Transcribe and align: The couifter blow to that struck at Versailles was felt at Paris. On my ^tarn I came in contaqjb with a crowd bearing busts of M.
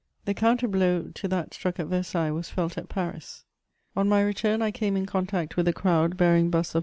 The 0.25 0.33
couifter 0.33 0.67
blow 0.67 1.09
to 1.13 1.27
that 1.27 1.53
struck 1.53 1.79
at 1.79 1.85
Versailles 1.85 2.31
was 2.31 2.49
felt 2.49 2.75
at 2.75 2.89
Paris. 2.89 3.45
On 3.95 4.09
my 4.09 4.23
^tarn 4.23 4.59
I 4.59 4.71
came 4.71 4.97
in 4.97 5.05
contaqjb 5.05 5.55
with 5.55 5.67
a 5.67 5.73
crowd 5.73 6.17
bearing 6.17 6.49
busts 6.49 6.73
of 6.73 6.79
M. 6.79 6.79